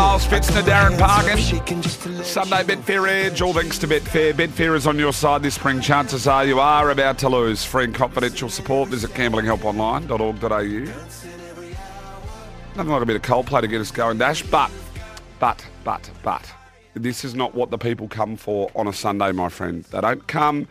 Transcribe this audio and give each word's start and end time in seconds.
Miles 0.00 0.26
Fitzner, 0.26 0.62
Darren 0.62 0.98
Parkin. 0.98 1.36
Sunday 2.24 2.62
Betfair 2.62 3.06
Edge, 3.06 3.42
all 3.42 3.52
thanks 3.52 3.76
to 3.76 3.86
Betfair. 3.86 4.32
Betfair 4.32 4.74
is 4.74 4.86
on 4.86 4.98
your 4.98 5.12
side 5.12 5.42
this 5.42 5.56
spring. 5.56 5.82
Chances 5.82 6.26
are 6.26 6.46
you 6.46 6.58
are 6.58 6.88
about 6.88 7.18
to 7.18 7.28
lose. 7.28 7.66
Free 7.66 7.84
and 7.84 7.94
confidential 7.94 8.48
support. 8.48 8.88
Visit 8.88 9.10
gamblinghelponline.org.au. 9.10 10.84
Nothing 12.76 12.92
like 12.92 13.02
a 13.02 13.04
bit 13.04 13.16
of 13.16 13.20
Coldplay 13.20 13.60
to 13.60 13.68
get 13.68 13.82
us 13.82 13.90
going, 13.90 14.16
Dash. 14.16 14.42
But, 14.42 14.70
but, 15.38 15.62
but, 15.84 16.10
but, 16.22 16.50
this 16.94 17.22
is 17.22 17.34
not 17.34 17.54
what 17.54 17.70
the 17.70 17.76
people 17.76 18.08
come 18.08 18.36
for 18.36 18.70
on 18.74 18.88
a 18.88 18.94
Sunday, 18.94 19.32
my 19.32 19.50
friend. 19.50 19.84
They 19.84 20.00
don't 20.00 20.26
come 20.26 20.66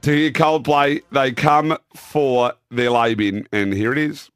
to 0.00 0.10
hear 0.10 0.30
Coldplay. 0.30 1.02
They 1.12 1.32
come 1.32 1.76
for 1.94 2.54
their 2.70 2.90
lay 2.90 3.12
bin, 3.12 3.46
and 3.52 3.74
here 3.74 3.92
it 3.92 3.98
is. 3.98 4.30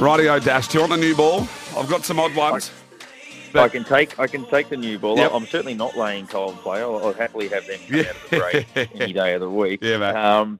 Rightio, 0.00 0.42
Dash. 0.42 0.66
Do 0.68 0.78
you 0.78 0.80
want 0.88 0.92
the 0.92 1.06
new 1.06 1.14
ball? 1.14 1.46
I've 1.76 1.88
got 1.90 2.04
some 2.06 2.18
odd 2.18 2.34
ones. 2.34 2.70
I 3.54 3.68
can 3.68 3.84
take 3.84 4.18
I 4.18 4.26
can 4.26 4.46
take 4.46 4.70
the 4.70 4.76
new 4.76 4.98
ball. 4.98 5.18
Yep. 5.18 5.30
I'm 5.34 5.44
certainly 5.44 5.74
not 5.74 5.94
laying 5.96 6.26
Coldplay. 6.26 6.78
I'll, 6.78 7.04
I'll 7.04 7.12
happily 7.12 7.48
have 7.48 7.66
them 7.66 7.78
come 7.86 7.96
Yeah. 7.98 8.02
out 8.04 8.14
of 8.14 8.30
the 8.30 8.38
break 8.38 8.90
any 9.00 9.12
day 9.12 9.34
of 9.34 9.40
the 9.42 9.50
week. 9.50 9.80
Yeah, 9.82 9.98
mate. 9.98 10.14
Um, 10.14 10.58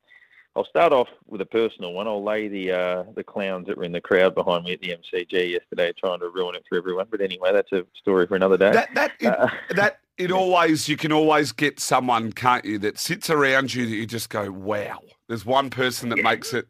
I'll 0.56 0.66
start 0.66 0.92
off 0.92 1.08
with 1.26 1.40
a 1.40 1.46
personal 1.46 1.92
one. 1.94 2.06
I'll 2.06 2.22
lay 2.22 2.48
the 2.48 2.72
uh, 2.72 3.04
the 3.14 3.24
clowns 3.24 3.66
that 3.68 3.78
were 3.78 3.84
in 3.84 3.92
the 3.92 4.00
crowd 4.00 4.34
behind 4.34 4.64
me 4.64 4.72
at 4.74 4.80
the 4.82 4.88
MCG 4.88 5.52
yesterday, 5.52 5.92
trying 5.98 6.20
to 6.20 6.28
ruin 6.28 6.54
it 6.54 6.64
for 6.68 6.76
everyone. 6.76 7.06
But 7.10 7.22
anyway, 7.22 7.50
that's 7.52 7.72
a 7.72 7.86
story 7.98 8.26
for 8.26 8.34
another 8.36 8.58
day. 8.58 8.72
That 8.72 8.94
that 8.94 9.12
it, 9.20 9.26
Uh, 9.28 9.48
that 9.76 10.00
it 10.18 10.30
always 10.32 10.86
you 10.86 10.98
can 10.98 11.12
always 11.12 11.52
get 11.52 11.80
someone, 11.80 12.32
can't 12.32 12.64
you, 12.66 12.78
that 12.80 12.98
sits 12.98 13.30
around 13.30 13.72
you 13.72 13.86
that 13.86 13.94
you 13.94 14.04
just 14.04 14.28
go, 14.28 14.50
wow. 14.50 14.98
There's 15.28 15.46
one 15.46 15.70
person 15.70 16.10
that 16.10 16.22
makes 16.22 16.52
it 16.52 16.66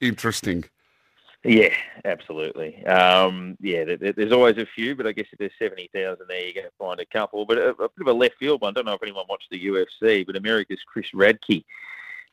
interesting. 0.00 0.64
Yeah, 1.44 1.74
absolutely. 2.04 2.84
Um, 2.86 3.56
yeah, 3.60 3.84
there, 3.84 3.96
there- 3.96 4.12
there's 4.12 4.32
always 4.32 4.58
a 4.58 4.66
few, 4.66 4.94
but 4.94 5.06
I 5.08 5.12
guess 5.12 5.26
if 5.32 5.38
there's 5.38 5.50
70,000 5.58 6.26
there, 6.28 6.40
you're 6.44 6.52
going 6.54 6.66
to 6.66 6.72
find 6.78 7.00
a 7.00 7.06
couple. 7.06 7.44
But 7.44 7.58
a, 7.58 7.70
a 7.70 7.74
bit 7.88 7.90
of 8.02 8.06
a 8.06 8.12
left 8.12 8.36
field 8.38 8.60
one. 8.60 8.70
I 8.70 8.74
don't 8.74 8.84
know 8.86 8.92
if 8.94 9.02
anyone 9.02 9.24
watched 9.28 9.50
the 9.50 9.66
UFC, 9.66 10.24
but 10.24 10.36
America's 10.36 10.80
Chris 10.86 11.06
Radke. 11.14 11.64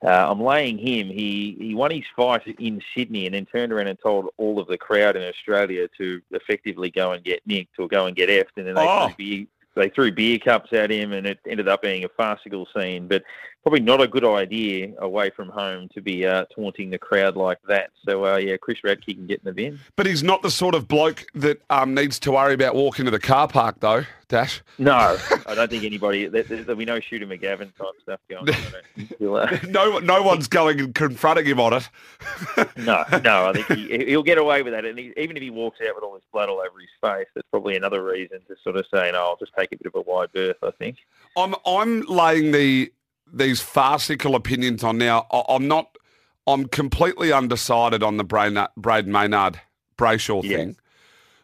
Uh, 0.05 0.31
I'm 0.31 0.39
laying 0.41 0.77
him. 0.77 1.07
He 1.09 1.57
he 1.59 1.75
won 1.75 1.91
his 1.91 2.05
fight 2.16 2.47
in 2.59 2.81
Sydney 2.95 3.25
and 3.25 3.35
then 3.35 3.45
turned 3.47 3.73
around 3.73 3.88
and 3.88 3.99
told 3.99 4.27
all 4.38 4.57
of 4.59 4.67
the 4.67 4.77
crowd 4.77 5.17
in 5.17 5.23
Australia 5.23 5.89
to 5.97 6.21
effectively 6.31 6.89
go 6.89 7.11
and 7.11 7.21
get 7.23 7.41
nicked 7.45 7.77
or 7.79 7.88
go 7.89 8.05
and 8.05 8.16
get 8.16 8.29
effed, 8.29 8.55
and 8.55 8.66
then 8.67 8.75
they 8.75 8.85
Oh. 8.88 9.07
threw 9.09 9.16
beer, 9.17 9.45
they 9.75 9.89
threw 9.89 10.11
beer 10.11 10.38
cups 10.39 10.71
at 10.71 10.89
him, 10.89 11.11
and 11.11 11.27
it 11.27 11.39
ended 11.45 11.67
up 11.67 11.81
being 11.81 12.05
a 12.05 12.09
farcical 12.09 12.66
scene. 12.73 13.07
But 13.09 13.23
probably 13.63 13.81
not 13.81 14.02
a 14.02 14.07
good 14.07 14.25
idea 14.25 14.93
away 14.99 15.29
from 15.29 15.49
home 15.49 15.89
to 15.93 16.02
be 16.02 16.25
uh, 16.25 16.45
taunting 16.55 16.89
the 16.89 16.97
crowd 16.97 17.35
like 17.35 17.59
that. 17.67 17.91
So 18.05 18.25
uh, 18.25 18.38
yeah, 18.38 18.57
Chris 18.57 18.79
Radke 18.83 19.16
can 19.16 19.27
get 19.27 19.39
in 19.39 19.45
the 19.45 19.53
bin. 19.53 19.79
But 19.95 20.05
he's 20.05 20.23
not 20.23 20.41
the 20.41 20.51
sort 20.51 20.75
of 20.75 20.88
bloke 20.88 21.25
that 21.35 21.61
um, 21.69 21.93
needs 21.93 22.19
to 22.19 22.31
worry 22.31 22.53
about 22.53 22.75
walking 22.75 23.05
to 23.05 23.11
the 23.11 23.19
car 23.19 23.47
park, 23.47 23.79
though, 23.79 24.05
Dash. 24.27 24.61
No, 24.77 25.17
I 25.45 25.55
don't 25.55 25.69
think 25.69 25.83
anybody. 25.83 26.27
There, 26.27 26.43
there'll 26.43 26.75
be 26.75 26.85
no 26.85 26.99
Shooter 26.99 27.27
McGavin 27.27 27.75
type 27.75 27.88
stuff 28.01 28.19
going 28.29 28.47
on. 28.47 28.49
I 28.49 28.51
don't 28.51 28.85
think 28.95 29.16
he'll, 29.19 29.35
uh, 29.35 29.57
No, 29.67 29.99
no 29.99 30.23
one's 30.23 30.47
going 30.47 30.79
and 30.79 30.95
confronting 30.95 31.45
him 31.45 31.59
on 31.59 31.73
it. 31.73 31.89
No, 32.77 33.03
no, 33.23 33.47
I 33.47 33.53
think 33.53 33.67
he, 33.67 34.05
he'll 34.05 34.23
get 34.23 34.38
away 34.38 34.61
with 34.63 34.73
that. 34.73 34.85
And 34.85 34.97
he, 34.97 35.13
even 35.17 35.35
if 35.35 35.44
he 35.44 35.49
walks 35.49 35.79
out 35.88 35.95
with 35.95 36.03
all 36.03 36.13
this 36.13 36.23
blood 36.31 36.49
all 36.49 36.59
over 36.59 36.79
his 36.79 36.89
face, 37.01 37.27
that's 37.35 37.47
probably 37.51 37.75
another 37.75 38.03
reason 38.03 38.39
to 38.47 38.55
sort 38.63 38.77
of 38.77 38.85
say, 38.94 39.11
no, 39.11 39.19
I'll 39.19 39.38
just 39.38 39.51
take 39.57 39.71
a 39.71 39.77
bit 39.77 39.88
of 39.88 39.95
a 39.95 40.01
wide 40.01 40.31
berth, 40.33 40.57
I 40.63 40.71
think. 40.71 40.97
I'm 41.38 41.55
I'm 41.66 42.01
laying 42.01 42.51
the 42.51 42.91
these 43.33 43.61
farcical 43.61 44.35
opinions 44.35 44.83
on 44.83 44.97
now. 44.97 45.27
I, 45.31 45.44
I'm 45.49 45.67
not. 45.67 45.95
I'm 46.47 46.67
completely 46.67 47.31
undecided 47.31 48.02
on 48.02 48.17
the 48.17 48.25
Brayden, 48.25 48.67
Brayden 48.80 49.08
Maynard 49.08 49.59
Brayshaw 49.97 50.44
Yeah. 50.44 50.58
thing, 50.58 50.77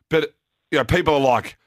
but 0.09 0.33
you 0.72 0.78
know, 0.80 0.83
people 0.86 1.13
are 1.13 1.19
like, 1.19 1.57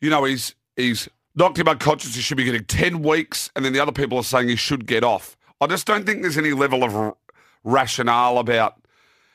you 0.00 0.08
know, 0.10 0.24
he's 0.24 0.54
he's 0.76 1.08
knocked 1.34 1.58
him 1.58 1.68
unconscious. 1.68 2.14
He 2.14 2.22
should 2.22 2.36
be 2.38 2.44
getting 2.44 2.64
ten 2.64 3.02
weeks, 3.02 3.50
and 3.54 3.64
then 3.64 3.72
the 3.72 3.80
other 3.80 3.92
people 3.92 4.16
are 4.18 4.24
saying 4.24 4.48
he 4.48 4.56
should 4.56 4.86
get 4.86 5.04
off. 5.04 5.36
I 5.60 5.66
just 5.66 5.86
don't 5.86 6.06
think 6.06 6.22
there's 6.22 6.38
any 6.38 6.52
level 6.52 6.82
of 6.82 6.96
r- 6.96 7.16
rationale 7.64 8.38
about 8.38 8.76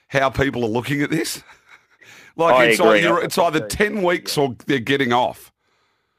how 0.08 0.30
people 0.32 0.64
are 0.64 0.70
looking 0.70 1.02
at 1.04 1.12
this. 1.12 1.44
like 2.36 2.56
I 2.56 2.66
it's 2.66 2.80
agree. 2.80 3.00
either 3.00 3.20
it's 3.20 3.38
either 3.38 3.60
ten 3.68 4.02
weeks 4.02 4.38
or 4.40 4.56
they're 4.66 4.80
getting 4.80 5.14
off. 5.14 5.52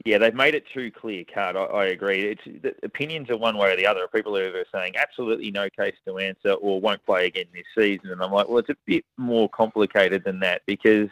Yeah, 0.05 0.19
they've 0.19 0.33
made 0.33 0.55
it 0.55 0.63
too 0.73 0.91
clear 0.91 1.23
cut. 1.25 1.57
I, 1.57 1.63
I 1.63 1.85
agree. 1.87 2.37
It's 2.45 2.75
opinions 2.83 3.29
are 3.29 3.37
one 3.37 3.57
way 3.57 3.73
or 3.73 3.75
the 3.75 3.87
other. 3.87 4.07
People 4.07 4.37
are 4.37 4.65
saying 4.73 4.95
absolutely 4.95 5.51
no 5.51 5.69
case 5.69 5.95
to 6.05 6.17
answer 6.17 6.53
or 6.53 6.79
won't 6.79 7.05
play 7.05 7.25
again 7.25 7.45
this 7.53 7.65
season, 7.77 8.11
and 8.11 8.21
I'm 8.21 8.31
like, 8.31 8.47
well, 8.47 8.59
it's 8.59 8.69
a 8.69 8.77
bit 8.85 9.03
more 9.17 9.49
complicated 9.49 10.23
than 10.23 10.39
that 10.41 10.61
because 10.65 11.09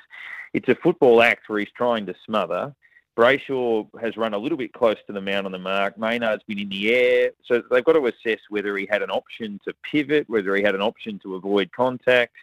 it's 0.53 0.69
a 0.69 0.75
football 0.75 1.21
act 1.21 1.49
where 1.49 1.59
he's 1.59 1.71
trying 1.75 2.05
to 2.05 2.15
smother. 2.25 2.73
Brayshaw 3.17 3.87
has 4.01 4.17
run 4.17 4.33
a 4.33 4.37
little 4.37 4.57
bit 4.57 4.73
close 4.73 4.97
to 5.07 5.13
the 5.13 5.21
mount 5.21 5.45
on 5.45 5.51
the 5.51 5.59
mark. 5.59 5.97
Maynard's 5.97 6.43
been 6.43 6.59
in 6.59 6.69
the 6.69 6.93
air, 6.93 7.31
so 7.45 7.63
they've 7.71 7.83
got 7.83 7.93
to 7.93 8.07
assess 8.07 8.39
whether 8.49 8.75
he 8.77 8.85
had 8.89 9.01
an 9.01 9.09
option 9.09 9.59
to 9.65 9.73
pivot, 9.89 10.29
whether 10.29 10.55
he 10.55 10.63
had 10.63 10.75
an 10.75 10.81
option 10.81 11.17
to 11.19 11.35
avoid 11.35 11.71
contact. 11.71 12.35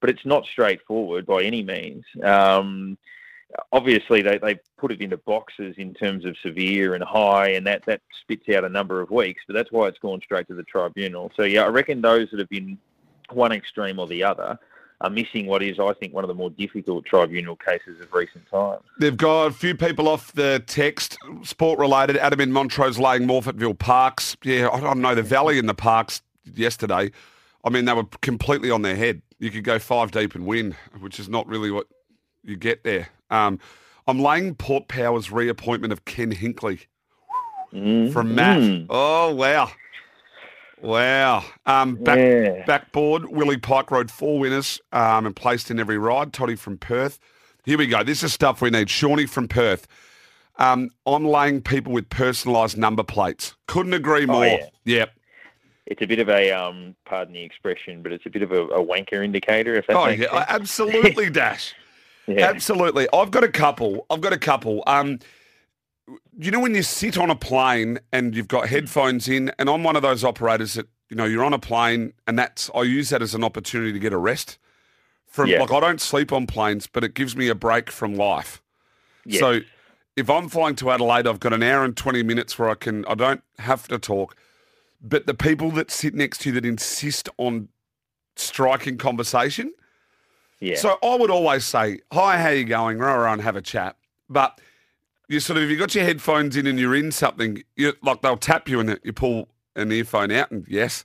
But 0.00 0.10
it's 0.10 0.26
not 0.26 0.44
straightforward 0.44 1.26
by 1.26 1.42
any 1.42 1.62
means. 1.62 2.04
Um, 2.22 2.98
obviously 3.72 4.22
they, 4.22 4.38
they 4.38 4.58
put 4.76 4.92
it 4.92 5.00
into 5.00 5.16
boxes 5.18 5.74
in 5.78 5.94
terms 5.94 6.24
of 6.24 6.36
severe 6.42 6.94
and 6.94 7.04
high 7.04 7.48
and 7.50 7.66
that, 7.66 7.84
that 7.84 8.00
spits 8.22 8.48
out 8.48 8.64
a 8.64 8.68
number 8.68 9.00
of 9.00 9.10
weeks 9.10 9.42
but 9.46 9.54
that's 9.54 9.70
why 9.72 9.86
it's 9.86 9.98
gone 9.98 10.20
straight 10.22 10.46
to 10.48 10.54
the 10.54 10.64
tribunal 10.64 11.30
so 11.36 11.42
yeah 11.42 11.62
i 11.62 11.68
reckon 11.68 12.00
those 12.00 12.28
that 12.30 12.38
have 12.38 12.48
been 12.48 12.76
one 13.30 13.52
extreme 13.52 13.98
or 13.98 14.06
the 14.06 14.22
other 14.22 14.58
are 15.02 15.10
missing 15.10 15.46
what 15.46 15.62
is 15.62 15.78
i 15.78 15.92
think 15.94 16.12
one 16.12 16.24
of 16.24 16.28
the 16.28 16.34
more 16.34 16.50
difficult 16.50 17.04
tribunal 17.04 17.56
cases 17.56 18.00
of 18.00 18.12
recent 18.12 18.44
times 18.50 18.82
They've 18.98 19.16
got 19.16 19.46
a 19.46 19.52
few 19.52 19.74
people 19.74 20.08
off 20.08 20.32
the 20.32 20.62
text, 20.66 21.18
sport 21.42 21.78
related. 21.78 22.16
Adam 22.16 22.40
in 22.40 22.50
Montrose 22.50 22.98
laying 22.98 23.22
Morphettville 23.22 23.78
Parks. 23.78 24.38
Yeah, 24.42 24.70
I 24.72 24.80
don't 24.80 25.02
know. 25.02 25.14
The 25.14 25.22
Valley 25.22 25.58
in 25.58 25.66
the 25.66 25.74
Parks 25.74 26.22
yesterday, 26.54 27.10
I 27.62 27.68
mean, 27.68 27.84
they 27.84 27.92
were 27.92 28.06
completely 28.22 28.70
on 28.70 28.80
their 28.80 28.96
head. 28.96 29.20
You 29.38 29.50
could 29.50 29.64
go 29.64 29.78
five 29.78 30.12
deep 30.12 30.34
and 30.34 30.46
win, 30.46 30.76
which 30.98 31.20
is 31.20 31.28
not 31.28 31.46
really 31.46 31.70
what 31.70 31.88
you 32.42 32.56
get 32.56 32.84
there. 32.84 33.08
Um, 33.30 33.58
I'm 34.06 34.20
laying 34.20 34.54
Port 34.54 34.88
Power's 34.88 35.30
reappointment 35.32 35.92
of 35.92 36.04
Ken 36.04 36.32
Hinkley 36.32 36.86
Mm. 37.74 38.12
from 38.12 38.34
Matt. 38.34 38.58
Mm. 38.60 38.86
Oh, 38.88 39.34
wow. 39.34 39.70
Wow. 40.80 41.44
Um, 41.64 41.96
back, 41.96 42.18
Yeah. 42.18 42.64
Backboard, 42.66 43.26
Willie 43.30 43.56
Pike 43.56 43.90
rode 43.90 44.10
four 44.10 44.38
winners 44.38 44.80
um, 44.92 45.26
and 45.26 45.34
placed 45.34 45.70
in 45.70 45.80
every 45.80 45.98
ride. 45.98 46.32
Toddy 46.32 46.54
from 46.54 46.78
Perth. 46.78 47.18
Here 47.64 47.76
we 47.78 47.86
go. 47.86 48.02
This 48.04 48.22
is 48.22 48.32
stuff 48.32 48.60
we 48.62 48.70
need. 48.70 48.88
Shawnee 48.90 49.26
from 49.26 49.48
Perth. 49.48 49.86
Um, 50.58 50.90
I'm 51.06 51.24
laying 51.26 51.60
people 51.60 51.92
with 51.92 52.08
personalised 52.08 52.76
number 52.76 53.02
plates. 53.02 53.56
Couldn't 53.66 53.94
agree 53.94 54.26
more. 54.26 54.44
yeah. 54.46 54.58
Yep. 54.84 55.10
it's 55.86 56.02
a 56.02 56.06
bit 56.06 56.18
of 56.20 56.28
a 56.28 56.50
um 56.52 56.94
pardon 57.04 57.34
the 57.34 57.42
expression 57.42 58.02
but 58.02 58.10
it's 58.12 58.24
a 58.26 58.30
bit 58.30 58.42
of 58.42 58.50
a, 58.52 58.62
a 58.68 58.84
wanker 58.84 59.24
indicator 59.24 59.74
if 59.76 59.86
that 59.88 59.96
Oh, 59.96 60.06
yeah. 60.08 60.30
sense. 60.30 60.44
Absolutely, 60.48 61.30
Dash. 61.30 61.74
yeah. 62.26 62.46
Absolutely. 62.48 63.08
I've 63.12 63.30
got 63.30 63.44
a 63.44 63.48
couple. 63.48 64.06
I've 64.10 64.20
got 64.20 64.32
a 64.32 64.38
couple. 64.38 64.82
Um, 64.86 65.18
you 66.38 66.50
know 66.50 66.60
when 66.60 66.74
you 66.74 66.82
sit 66.82 67.18
on 67.18 67.30
a 67.30 67.36
plane 67.36 67.98
and 68.12 68.34
you've 68.34 68.48
got 68.48 68.68
headphones 68.68 69.28
in, 69.28 69.50
and 69.58 69.68
I'm 69.68 69.82
one 69.82 69.96
of 69.96 70.02
those 70.02 70.22
operators 70.24 70.74
that 70.74 70.86
you 71.08 71.16
know 71.16 71.24
you're 71.24 71.44
on 71.44 71.52
a 71.52 71.58
plane, 71.58 72.12
and 72.26 72.38
that's 72.38 72.70
I 72.74 72.82
use 72.82 73.10
that 73.10 73.22
as 73.22 73.34
an 73.34 73.42
opportunity 73.44 73.92
to 73.92 73.98
get 73.98 74.12
a 74.12 74.18
rest. 74.18 74.58
From 75.26 75.48
Yeah. 75.48 75.60
like 75.60 75.72
I 75.72 75.80
don't 75.80 76.00
sleep 76.00 76.32
on 76.32 76.46
planes, 76.46 76.86
but 76.86 77.04
it 77.04 77.14
gives 77.14 77.36
me 77.36 77.48
a 77.48 77.54
break 77.54 77.90
from 77.90 78.14
life. 78.14 78.62
Yes. 79.24 79.40
So 79.40 79.60
if 80.16 80.30
I'm 80.30 80.48
flying 80.48 80.76
to 80.76 80.90
Adelaide, 80.90 81.26
I've 81.26 81.40
got 81.40 81.52
an 81.52 81.62
hour 81.62 81.84
and 81.84 81.96
20 81.96 82.22
minutes 82.22 82.58
where 82.58 82.70
I 82.70 82.74
can, 82.74 83.04
I 83.04 83.14
don't 83.14 83.42
have 83.58 83.86
to 83.88 83.98
talk. 83.98 84.34
But 85.02 85.26
the 85.26 85.34
people 85.34 85.70
that 85.72 85.90
sit 85.90 86.14
next 86.14 86.38
to 86.38 86.48
you 86.48 86.54
that 86.54 86.64
insist 86.64 87.28
on 87.36 87.68
striking 88.36 88.96
conversation. 88.96 89.72
Yeah. 90.60 90.76
So 90.76 90.98
I 91.02 91.16
would 91.16 91.30
always 91.30 91.64
say, 91.64 92.00
hi, 92.12 92.38
how 92.38 92.50
you 92.50 92.64
going? 92.64 92.98
Rah, 92.98 93.32
and 93.32 93.42
have 93.42 93.56
a 93.56 93.62
chat. 93.62 93.96
But 94.28 94.60
you 95.28 95.40
sort 95.40 95.58
of, 95.58 95.64
if 95.64 95.70
you've 95.70 95.78
got 95.78 95.94
your 95.94 96.04
headphones 96.04 96.56
in 96.56 96.66
and 96.66 96.78
you're 96.78 96.94
in 96.94 97.12
something, 97.12 97.62
you 97.76 97.92
like 98.02 98.22
they'll 98.22 98.36
tap 98.36 98.68
you 98.68 98.80
and 98.80 98.98
you 99.02 99.12
pull 99.12 99.48
an 99.74 99.92
earphone 99.92 100.30
out 100.30 100.50
and 100.50 100.64
yes. 100.68 101.04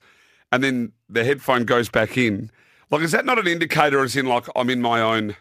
And 0.51 0.63
then 0.63 0.91
the 1.09 1.23
headphone 1.23 1.65
goes 1.65 1.89
back 1.89 2.17
in. 2.17 2.51
Like, 2.89 3.01
is 3.01 3.11
that 3.11 3.25
not 3.25 3.39
an 3.39 3.47
indicator 3.47 4.03
as 4.03 4.15
in 4.15 4.25
like 4.25 4.45
I'm 4.55 4.69
in 4.69 4.81
my 4.81 5.01
own, 5.01 5.35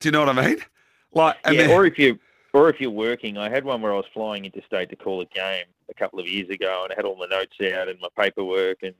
do 0.00 0.08
you 0.08 0.10
know 0.10 0.24
what 0.24 0.38
I 0.38 0.46
mean? 0.46 0.58
Like, 1.12 1.36
and 1.44 1.54
yeah, 1.54 1.66
then, 1.66 1.70
or 1.70 1.84
if 1.86 1.98
you 1.98 2.18
or 2.52 2.70
if 2.70 2.80
you're 2.80 2.90
working, 2.90 3.36
I 3.36 3.48
had 3.48 3.64
one 3.64 3.82
where 3.82 3.92
I 3.92 3.96
was 3.96 4.06
flying 4.14 4.44
interstate 4.44 4.88
to 4.90 4.96
call 4.96 5.20
a 5.20 5.26
game, 5.26 5.66
a 5.88 5.94
couple 5.94 6.18
of 6.20 6.26
years 6.28 6.48
ago, 6.50 6.82
and 6.84 6.92
I 6.92 6.96
had 6.96 7.04
all 7.04 7.16
my 7.16 7.26
notes 7.26 7.56
out 7.74 7.88
and 7.88 7.98
my 8.00 8.08
paperwork 8.18 8.78
and 8.82 8.94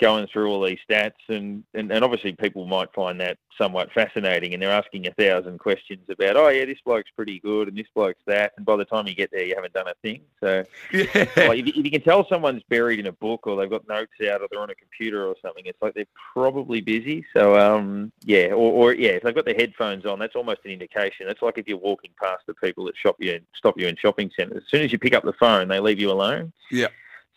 going 0.00 0.26
through 0.26 0.48
all 0.48 0.62
these 0.64 0.78
stats, 0.88 1.12
and, 1.28 1.62
and, 1.74 1.92
and 1.92 2.02
obviously 2.02 2.32
people 2.32 2.66
might 2.66 2.92
find 2.94 3.20
that 3.20 3.38
somewhat 3.58 3.92
fascinating, 3.92 4.54
and 4.54 4.62
they're 4.62 4.70
asking 4.72 5.06
a 5.06 5.12
thousand 5.12 5.58
questions 5.58 6.08
about, 6.08 6.36
oh 6.36 6.48
yeah, 6.48 6.64
this 6.64 6.78
bloke's 6.84 7.10
pretty 7.14 7.38
good, 7.40 7.68
and 7.68 7.76
this 7.76 7.86
bloke's 7.94 8.22
that, 8.26 8.52
and 8.56 8.64
by 8.66 8.74
the 8.74 8.84
time 8.86 9.06
you 9.06 9.14
get 9.14 9.30
there, 9.30 9.44
you 9.44 9.54
haven't 9.54 9.74
done 9.74 9.86
a 9.88 9.94
thing. 10.02 10.22
So, 10.40 10.64
Yeah. 10.92 11.04
like, 11.36 11.58
if, 11.60 11.66
you- 11.66 11.74
if 11.76 11.84
you 11.84 11.90
can 11.90 12.00
tell 12.02 12.26
someone's 12.28 12.62
buried 12.68 12.98
in 13.00 13.06
a 13.06 13.12
book, 13.12 13.46
or 13.46 13.56
they've 13.56 13.70
got 13.70 13.86
notes 13.86 14.12
out, 14.28 14.40
or 14.40 14.48
they're 14.50 14.60
on 14.60 14.70
a 14.70 14.74
computer 14.74 15.26
or 15.26 15.36
something, 15.42 15.64
it's 15.66 15.80
like 15.82 15.94
they're 15.94 16.06
probably 16.32 16.80
busy. 16.80 17.24
So, 17.36 17.56
um, 17.58 18.10
yeah, 18.24 18.46
or, 18.46 18.72
or 18.72 18.94
yeah, 18.94 19.10
if 19.10 19.22
they've 19.22 19.34
got 19.34 19.44
their 19.44 19.54
headphones 19.54 20.06
on, 20.06 20.18
that's 20.18 20.36
almost 20.36 20.60
an 20.64 20.70
indication. 20.70 21.28
It's 21.28 21.42
like 21.42 21.58
if 21.58 21.68
you're 21.68 21.76
walking 21.78 22.12
past 22.20 22.44
the 22.46 22.54
people 22.54 22.84
that 22.86 22.96
shop 22.96 23.16
you, 23.20 23.40
stop 23.54 23.78
you 23.78 23.86
in 23.86 23.96
shopping 23.96 24.30
centres. 24.36 24.62
As 24.64 24.70
soon 24.70 24.82
as 24.82 24.90
you 24.92 24.98
pick 24.98 25.14
up 25.14 25.22
the 25.24 25.32
phone, 25.34 25.68
they 25.68 25.80
leave 25.80 26.00
you 26.00 26.10
alone. 26.12 26.52
Yeah. 26.70 26.88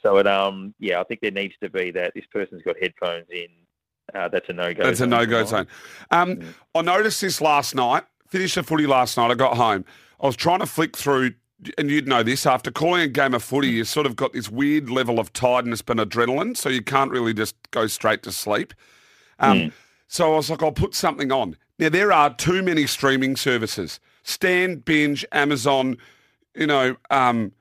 So 0.04 0.18
it 0.18 0.28
um 0.28 0.76
yeah, 0.80 1.00
I 1.02 1.04
think 1.06 1.22
there 1.22 1.32
needs 1.32 1.56
to 1.64 1.70
be 1.70 1.90
that 1.92 2.14
this 2.14 2.26
person's 2.32 2.62
got 2.62 2.76
headphones 2.80 3.26
in. 3.32 3.48
Uh, 4.14 4.28
that's 4.28 4.48
a 4.50 4.54
no 4.54 4.72
go. 4.74 4.84
That's 4.84 5.00
a 5.02 5.08
no-go 5.08 5.44
zone. 5.46 5.68
Um, 6.12 6.36
Mm. 6.36 6.54
I 6.76 6.82
noticed 6.84 7.22
this 7.22 7.42
last 7.42 7.74
night. 7.74 8.04
Finished 8.30 8.54
the 8.56 8.62
footy 8.64 8.86
last 8.86 9.18
night. 9.18 9.32
I 9.32 9.34
got 9.34 9.58
home. 9.58 9.84
I 10.22 10.28
was 10.28 10.36
trying 10.36 10.60
to 10.60 10.68
flick 10.68 10.96
through, 10.96 11.34
and 11.80 11.90
you'd 11.90 12.08
know 12.08 12.22
this. 12.22 12.46
After 12.46 12.70
calling 12.70 13.02
a 13.02 13.08
game 13.08 13.34
of 13.34 13.44
footy, 13.44 13.70
you 13.70 13.84
sort 13.84 14.06
of 14.06 14.16
got 14.16 14.32
this 14.34 14.48
weird 14.50 14.92
level 14.92 15.20
of 15.20 15.34
tiredness 15.34 15.82
and 15.88 16.00
adrenaline, 16.00 16.56
so 16.56 16.70
you 16.70 16.84
can't 16.84 17.10
really 17.10 17.34
just 17.34 17.56
go 17.72 17.88
straight 17.88 18.22
to 18.24 18.32
sleep. 18.32 18.74
Um, 19.40 19.58
Mm. 19.58 19.72
So 20.08 20.34
I 20.34 20.36
was 20.36 20.52
like, 20.52 20.62
I'll 20.62 20.72
put 20.72 20.94
something 20.94 21.32
on. 21.32 21.58
Now 21.80 21.90
there 21.90 22.12
are 22.14 22.32
too 22.34 22.62
many 22.62 22.86
streaming 22.86 23.36
services: 23.36 24.00
Stan, 24.22 24.76
Binge, 24.78 25.26
Amazon. 25.32 25.98
You 26.54 26.68
know, 26.68 26.96
um, 27.10 27.54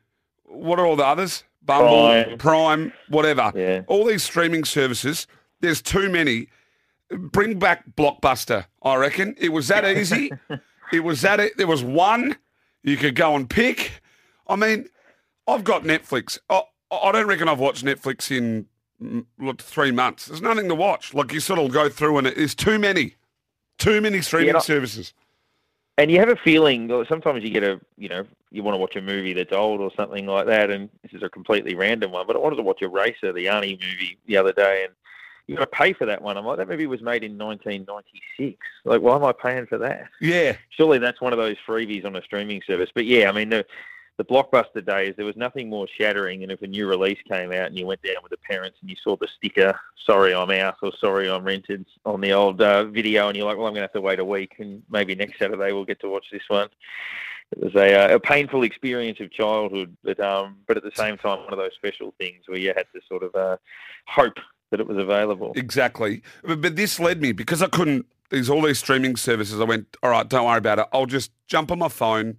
what 0.47 0.79
are 0.79 0.87
all 0.87 0.97
the 0.97 1.05
others? 1.07 1.45
Bumble, 1.63 1.89
Prime. 2.09 2.39
Prime 2.39 2.93
whatever. 3.09 3.53
Yeah. 3.55 3.83
All 3.87 4.05
these 4.05 4.23
streaming 4.23 4.65
services. 4.65 5.27
There's 5.61 5.81
too 5.81 6.09
many. 6.11 6.49
Bring 7.11 7.59
back 7.59 7.85
Blockbuster. 7.97 8.67
I 8.83 8.97
reckon 8.97 9.35
it 9.39 9.51
was 9.51 9.69
that 9.69 9.85
easy. 9.97 10.31
it 10.93 11.01
was 11.01 11.23
that. 11.23 11.41
e- 11.41 11.51
There 11.57 11.67
was 11.67 11.83
one 11.83 12.37
you 12.83 12.97
could 12.97 13.15
go 13.15 13.35
and 13.35 13.49
pick. 13.49 14.03
I 14.47 14.57
mean, 14.57 14.89
I've 15.49 15.65
got 15.65 15.85
Netflix. 15.85 16.39
I, 16.51 16.63
I 16.91 17.13
don't 17.13 17.27
reckon 17.27 17.49
I've 17.49 17.61
watched 17.61 17.85
Netflix 17.85 18.31
in 18.37 18.67
mm, 19.03 19.25
look, 19.39 19.63
three 19.63 19.91
months. 19.91 20.27
There's 20.27 20.43
nothing 20.43 20.69
to 20.69 20.75
watch. 20.75 21.15
Like 21.15 21.33
you 21.33 21.41
sort 21.41 21.59
of 21.59 21.71
go 21.73 21.89
through 21.89 22.19
and 22.19 22.27
it, 22.27 22.37
there's 22.37 22.55
too 22.55 22.79
many, 22.79 23.15
too 23.79 24.01
many 24.03 24.21
streaming 24.21 24.55
Yeah. 24.55 24.61
services. 24.61 25.15
And 25.97 26.11
you 26.11 26.19
have 26.19 26.29
a 26.29 26.37
feeling. 26.37 26.89
Sometimes 27.09 27.45
you 27.45 27.51
get 27.51 27.63
a, 27.63 27.81
you 27.97 28.09
know, 28.09 28.27
you 28.51 28.63
want 28.63 28.75
to 28.75 28.79
watch 28.79 28.97
a 28.97 29.01
movie 29.01 29.33
that's 29.33 29.53
old 29.53 29.81
or 29.81 29.91
something 29.97 30.27
like 30.27 30.47
that. 30.47 30.71
And 30.71 30.89
this 31.03 31.13
is 31.13 31.23
a 31.23 31.29
completely 31.29 31.75
random 31.75 32.11
one, 32.11 32.27
but 32.27 32.35
I 32.35 32.41
wanted 32.41 32.57
to 32.57 32.63
watch 32.63 32.83
Eraser, 32.83 33.33
the 33.33 33.47
Arnie 33.47 33.81
movie, 33.81 34.19
the 34.27 34.37
other 34.37 34.53
day, 34.53 34.85
and 34.85 34.93
you 35.47 35.57
got 35.57 35.71
to 35.71 35.77
pay 35.77 35.93
for 35.93 36.07
that 36.07 36.23
one. 36.23 36.37
I'm 36.37 36.45
like, 36.47 36.57
that 36.57 36.69
movie 36.69 36.87
was 36.87 37.03
made 37.03 37.23
in 37.23 37.39
1996. 37.39 38.59
Like, 38.85 39.03
why 39.03 39.15
am 39.15 39.25
I 39.25 39.33
paying 39.33 39.67
for 39.67 39.79
that? 39.79 40.09
Yeah, 40.21 40.57
Surely 40.71 40.99
that's 40.99 41.21
one 41.21 41.33
of 41.33 41.39
those 41.39 41.57
freebies 41.67 42.05
on 42.05 42.17
a 42.17 42.23
streaming 42.23 42.63
service. 42.67 42.91
But 42.95 43.05
yeah, 43.05 43.29
I 43.29 43.33
mean, 43.33 43.51
the 43.51 43.65
the 44.17 44.25
blockbuster 44.25 44.85
days, 44.85 45.15
there 45.17 45.27
was 45.27 45.37
nothing 45.37 45.69
more 45.69 45.87
shattering. 45.99 46.43
And 46.43 46.53
if 46.53 46.63
a 46.63 46.67
new 46.67 46.89
release 46.89 47.19
came 47.29 47.51
out 47.53 47.67
and 47.67 47.79
you 47.79 47.87
went 47.87 48.03
down 48.03 48.17
with 48.23 48.31
the 48.31 48.39
parents 48.39 48.79
and 48.81 48.89
you 48.89 48.97
saw 49.03 49.17
the 49.17 49.29
sticker, 49.37 49.79
"Sorry, 50.07 50.35
I'm 50.35 50.51
out" 50.51 50.77
or 50.83 50.93
"Sorry, 51.01 51.29
I'm 51.29 51.45
rented" 51.45 51.87
on 52.05 52.21
the 52.21 52.33
old 52.33 52.61
uh, 52.61 52.85
video, 52.85 53.29
and 53.29 53.37
you're 53.37 53.47
like, 53.47 53.57
"Well, 53.57 53.67
I'm 53.67 53.73
going 53.73 53.83
to 53.83 53.89
have 53.89 53.93
to 53.93 54.01
wait 54.01 54.21
a 54.21 54.25
week, 54.25 54.55
and 54.59 54.83
maybe 54.89 55.15
next 55.15 55.39
Saturday 55.39 55.73
we'll 55.73 55.85
get 55.85 56.01
to 56.01 56.09
watch 56.09 56.27
this 56.31 56.49
one." 56.49 56.69
It 57.53 57.63
was 57.63 57.75
a, 57.75 58.13
uh, 58.13 58.17
a 58.17 58.21
painful 58.21 58.63
experience 58.63 59.21
of 59.21 59.31
childhood, 59.31 59.97
but 60.03 60.19
um, 60.21 60.57
but 60.67 60.77
at 60.77 60.83
the 60.83 60.93
same 60.95 61.19
time, 61.19 61.41
one 61.41 61.53
of 61.53 61.59
those 61.59 61.75
special 61.75 62.15
things 62.19 62.45
where 62.47 62.59
you 62.59 62.69
had 62.69 62.87
to 62.95 63.01
sort 63.09 63.23
of 63.23 63.35
uh, 63.35 63.57
hope 64.07 64.39
that 64.71 64.81
it 64.81 64.89
was 64.89 64.99
available. 64.99 65.53
exactly. 65.55 66.23
But, 66.43 66.61
but 66.61 66.77
this 66.77 66.99
led 66.99 67.21
me 67.21 67.33
because 67.33 67.63
I 67.63 67.69
couldn't. 67.69 68.07
These 68.31 68.51
all 68.51 68.63
these 68.63 68.79
streaming 68.79 69.17
services. 69.17 69.61
I 69.61 69.65
went, 69.65 69.97
all 70.03 70.11
right, 70.11 70.27
don't 70.27 70.47
worry 70.47 70.59
about 70.59 70.79
it. 70.79 70.87
I'll 70.93 71.07
just 71.07 71.31
jump 71.47 71.71
on 71.71 71.79
my 71.79 71.89
phone, 71.89 72.39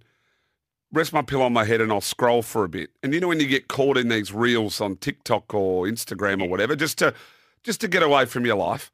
rest 0.92 1.12
my 1.12 1.22
pillow 1.22 1.44
on 1.44 1.52
my 1.52 1.64
head, 1.64 1.80
and 1.80 1.92
I'll 1.92 2.00
scroll 2.00 2.42
for 2.42 2.64
a 2.64 2.68
bit. 2.68 2.90
And 3.02 3.12
you 3.12 3.20
know 3.20 3.28
when 3.28 3.40
you 3.40 3.46
get 3.46 3.68
caught 3.68 3.96
in 3.96 4.08
these 4.08 4.32
reels 4.32 4.80
on 4.80 4.96
TikTok 4.96 5.52
or 5.54 5.86
Instagram 5.86 6.42
or 6.42 6.48
whatever, 6.48 6.76
just 6.76 6.98
to 6.98 7.14
just 7.62 7.80
to 7.80 7.88
get 7.88 8.02
away 8.02 8.24
from 8.26 8.46
your 8.46 8.56
life. 8.56 8.90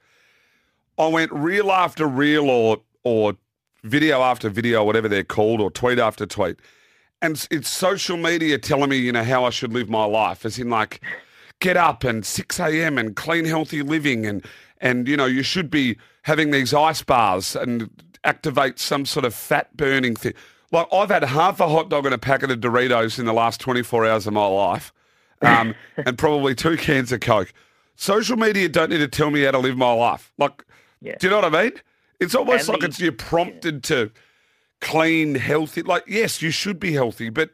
I 0.98 1.06
went 1.06 1.32
reel 1.32 1.70
after 1.72 2.06
reel 2.06 2.48
or 2.48 2.78
or 3.04 3.34
video 3.84 4.22
after 4.22 4.48
video, 4.48 4.84
whatever 4.84 5.08
they're 5.08 5.24
called, 5.24 5.60
or 5.60 5.70
tweet 5.70 5.98
after 5.98 6.26
tweet. 6.26 6.56
And 7.20 7.36
it's- 7.50 7.68
social 7.68 8.16
media 8.16 8.58
telling 8.58 8.90
me, 8.90 8.96
you 8.96 9.12
know, 9.12 9.24
how 9.24 9.44
I 9.44 9.50
should 9.50 9.72
live 9.72 9.88
my 9.88 10.04
life, 10.04 10.44
as 10.44 10.58
in 10.58 10.70
like 10.70 11.00
get 11.60 11.76
up 11.76 12.04
and 12.04 12.24
6 12.26 12.58
a.m. 12.60 12.98
and 12.98 13.14
clean, 13.16 13.44
healthy 13.44 13.82
living 13.82 14.26
and 14.26 14.44
and 14.80 15.06
you 15.06 15.16
know, 15.16 15.26
you 15.26 15.42
should 15.42 15.70
be 15.70 15.96
having 16.22 16.50
these 16.50 16.74
ice 16.74 17.02
bars 17.02 17.54
and 17.54 17.88
activate 18.24 18.78
some 18.78 19.06
sort 19.06 19.24
of 19.24 19.34
fat 19.34 19.76
burning 19.76 20.16
thing. 20.16 20.34
Like 20.72 20.88
I've 20.92 21.10
had 21.10 21.22
half 21.22 21.60
a 21.60 21.68
hot 21.68 21.88
dog 21.90 22.06
and 22.06 22.14
a 22.14 22.18
packet 22.18 22.50
of 22.50 22.58
Doritos 22.60 23.18
in 23.18 23.26
the 23.26 23.32
last 23.32 23.60
24 23.60 24.06
hours 24.06 24.26
of 24.26 24.32
my 24.32 24.46
life, 24.46 24.92
um, 25.42 25.74
and 25.96 26.16
probably 26.18 26.54
two 26.54 26.76
cans 26.76 27.12
of 27.12 27.20
Coke. 27.20 27.52
Social 27.94 28.36
media 28.36 28.68
don't 28.68 28.90
need 28.90 28.98
to 28.98 29.08
tell 29.08 29.30
me 29.30 29.42
how 29.42 29.50
to 29.52 29.58
live 29.58 29.76
my 29.76 29.92
life. 29.92 30.32
Like, 30.38 30.64
Yeah. 31.02 31.16
do 31.18 31.26
you 31.26 31.30
know 31.30 31.40
what 31.42 31.54
I 31.54 31.62
mean? 31.64 31.72
It's 32.20 32.34
almost 32.34 32.60
And 32.62 32.68
like 32.70 32.80
the- 32.80 32.86
it's 32.86 33.00
you're 33.00 33.12
prompted 33.12 33.84
to 33.84 34.10
clean, 34.80 35.34
healthy. 35.34 35.82
Like, 35.82 36.04
yes, 36.08 36.40
you 36.42 36.50
should 36.50 36.80
be 36.80 36.92
healthy, 36.94 37.28
but 37.28 37.50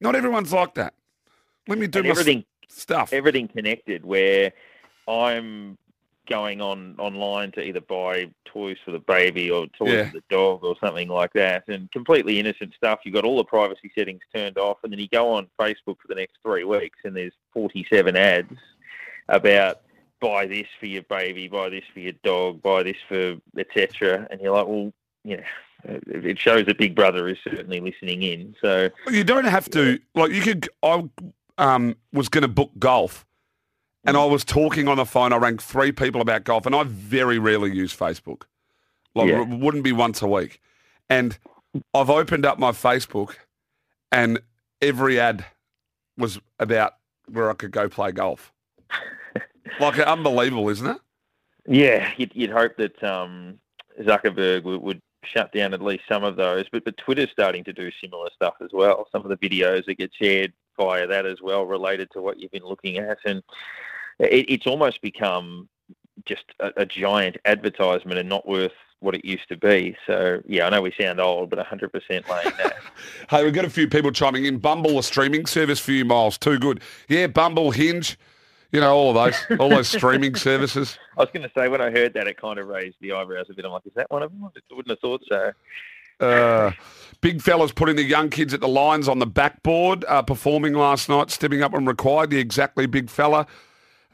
not 0.00 0.14
everyone's 0.14 0.52
like 0.52 0.74
that. 0.74 0.94
Let 1.66 1.78
me 1.78 1.86
do 1.86 2.00
And 2.00 2.08
my 2.08 2.10
everything 2.12 2.44
stuff. 2.68 3.12
everything 3.12 3.48
connected 3.48 4.04
where 4.04 4.52
I'm 5.08 5.78
going 6.30 6.60
on 6.60 6.94
online 6.98 7.50
to 7.52 7.60
either 7.62 7.80
buy 7.80 8.30
toys 8.44 8.76
for 8.84 8.92
the 8.92 8.98
baby 9.00 9.50
or 9.50 9.66
toys 9.78 9.88
Yeah. 9.90 10.10
for 10.10 10.18
the 10.18 10.22
dog 10.30 10.64
or 10.64 10.76
something 10.82 11.08
like 11.08 11.32
that 11.34 11.64
and 11.68 11.90
completely 11.90 12.38
innocent 12.38 12.72
stuff. 12.74 13.00
You've 13.04 13.14
got 13.14 13.24
all 13.24 13.36
the 13.36 13.44
privacy 13.44 13.90
settings 13.98 14.20
turned 14.34 14.56
off 14.56 14.78
and 14.82 14.92
then 14.92 15.00
you 15.00 15.08
go 15.08 15.32
on 15.32 15.48
Facebook 15.60 15.96
for 16.00 16.08
the 16.08 16.14
next 16.14 16.38
three 16.42 16.64
weeks 16.64 16.98
and 17.04 17.14
there's 17.16 17.32
47 17.52 18.16
ads 18.16 18.52
about 19.28 19.80
buy 20.20 20.46
this 20.46 20.66
for 20.78 20.86
your 20.86 21.02
baby, 21.02 21.48
buy 21.48 21.68
this 21.68 21.84
for 21.92 22.00
your 22.00 22.12
dog, 22.22 22.62
buy 22.62 22.82
this 22.82 22.96
for 23.08 23.36
etc. 23.58 24.26
And 24.30 24.40
you're 24.40 24.54
like, 24.54 24.66
well, 24.66 24.92
you 25.24 25.38
know, 25.38 25.42
it 25.84 26.24
it 26.24 26.38
shows 26.38 26.66
that 26.66 26.78
Big 26.78 26.94
Brother 26.94 27.28
is 27.28 27.38
certainly 27.42 27.80
listening 27.80 28.22
in. 28.22 28.54
So 28.60 28.90
You 29.08 29.24
don't 29.24 29.44
have 29.46 29.68
to 29.70 29.98
like 30.14 30.30
you 30.30 30.42
could. 30.42 30.68
I 30.82 31.08
um, 31.58 31.96
was 32.12 32.28
going 32.28 32.42
to 32.42 32.48
book 32.48 32.70
golf, 32.78 33.26
and 34.04 34.16
I 34.16 34.24
was 34.24 34.44
talking 34.44 34.88
on 34.88 34.96
the 34.96 35.04
phone. 35.06 35.32
I 35.32 35.36
rang 35.36 35.58
three 35.58 35.92
people 35.92 36.20
about 36.20 36.44
golf, 36.44 36.66
and 36.66 36.74
I 36.74 36.84
very 36.84 37.38
rarely 37.38 37.74
use 37.74 37.96
Facebook. 37.96 38.42
Like 39.14 39.28
Yeah. 39.28 39.42
it 39.42 39.48
wouldn't 39.48 39.84
be 39.84 39.92
once 39.92 40.22
a 40.22 40.26
week, 40.28 40.60
and 41.08 41.38
I've 41.94 42.10
opened 42.10 42.46
up 42.46 42.58
my 42.58 42.72
Facebook, 42.72 43.34
and 44.12 44.40
every 44.80 45.18
ad 45.20 45.44
was 46.16 46.38
about 46.58 46.94
where 47.26 47.50
I 47.50 47.54
could 47.54 47.70
go 47.70 47.88
play 47.88 48.12
golf. 48.12 48.52
like 49.80 49.98
unbelievable, 49.98 50.68
isn't 50.68 50.86
it? 50.86 50.96
Yeah, 51.68 52.10
you'd, 52.16 52.32
you'd 52.34 52.50
hope 52.50 52.76
that 52.78 53.02
um, 53.04 53.58
Zuckerberg 54.00 54.64
would, 54.64 54.80
would 54.82 55.02
shut 55.24 55.52
down 55.52 55.74
at 55.74 55.82
least 55.82 56.04
some 56.08 56.24
of 56.24 56.36
those, 56.36 56.64
but 56.72 56.84
but 56.84 56.96
Twitter's 56.96 57.30
starting 57.30 57.62
to 57.64 57.72
do 57.72 57.90
similar 58.00 58.28
stuff 58.34 58.54
as 58.62 58.70
well. 58.72 59.06
Some 59.12 59.22
of 59.22 59.28
the 59.28 59.36
videos 59.36 59.84
that 59.86 59.98
get 59.98 60.10
shared 60.14 60.52
via 60.78 61.06
that 61.06 61.26
as 61.26 61.38
well, 61.42 61.64
related 61.66 62.10
to 62.12 62.22
what 62.22 62.40
you've 62.40 62.50
been 62.52 62.64
looking 62.64 62.96
at, 62.98 63.18
and 63.26 63.42
it, 64.20 64.46
it's 64.48 64.66
almost 64.66 65.00
become 65.02 65.68
just 66.24 66.44
a, 66.60 66.70
a 66.78 66.86
giant 66.86 67.36
advertisement 67.44 68.18
and 68.18 68.28
not 68.28 68.46
worth 68.46 68.72
what 69.00 69.14
it 69.14 69.24
used 69.24 69.48
to 69.48 69.56
be. 69.56 69.96
So 70.06 70.42
yeah, 70.46 70.66
I 70.66 70.70
know 70.70 70.82
we 70.82 70.92
sound 71.00 71.20
old, 71.20 71.50
but 71.50 71.58
100% 71.58 71.92
laying 72.10 72.24
that. 72.28 72.76
Hey, 73.30 73.44
we've 73.44 73.54
got 73.54 73.64
a 73.64 73.70
few 73.70 73.88
people 73.88 74.10
chiming 74.10 74.44
in. 74.44 74.58
Bumble, 74.58 74.98
a 74.98 75.02
streaming 75.02 75.46
service 75.46 75.78
for 75.78 75.92
you, 75.92 76.04
Miles. 76.04 76.36
Too 76.36 76.58
good. 76.58 76.82
Yeah, 77.08 77.28
Bumble, 77.28 77.70
Hinge, 77.70 78.18
you 78.72 78.80
know, 78.80 78.92
all 78.94 79.16
of 79.16 79.32
those, 79.48 79.58
all 79.58 79.68
those 79.68 79.88
streaming 79.96 80.34
services. 80.34 80.98
I 81.16 81.20
was 81.20 81.30
going 81.32 81.48
to 81.48 81.52
say 81.56 81.68
when 81.68 81.80
I 81.80 81.90
heard 81.90 82.12
that, 82.14 82.26
it 82.26 82.38
kind 82.38 82.58
of 82.58 82.66
raised 82.66 82.96
the 83.00 83.12
eyebrows 83.12 83.46
a 83.48 83.54
bit. 83.54 83.64
I'm 83.64 83.70
like, 83.70 83.86
is 83.86 83.92
that 83.94 84.10
one 84.10 84.22
of 84.22 84.32
them? 84.32 84.44
I 84.44 84.74
wouldn't 84.74 84.90
have 84.90 84.98
thought 84.98 85.22
so. 85.28 85.52
Uh, 86.18 86.72
big 87.20 87.40
fellas 87.40 87.72
putting 87.72 87.96
the 87.96 88.02
young 88.02 88.28
kids 88.28 88.52
at 88.52 88.60
the 88.60 88.68
lines 88.68 89.08
on 89.08 89.18
the 89.18 89.26
backboard, 89.26 90.04
uh, 90.08 90.22
performing 90.22 90.74
last 90.74 91.08
night, 91.08 91.30
stepping 91.30 91.62
up 91.62 91.72
when 91.72 91.86
required. 91.86 92.30
The 92.30 92.38
exactly 92.38 92.86
big 92.86 93.08
fella. 93.08 93.46